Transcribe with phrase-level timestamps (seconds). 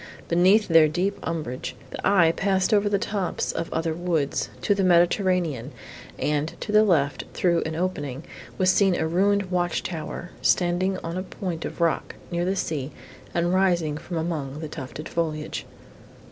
[0.29, 4.83] Beneath their deep umbrage, the eye passed over the tops of other woods, to the
[4.83, 5.71] Mediterranean,
[6.17, 8.23] and, to the left, through an opening,
[8.57, 12.89] was seen a ruined watch tower, standing on a point of rock, near the sea,
[13.35, 15.67] and rising from among the tufted foliage.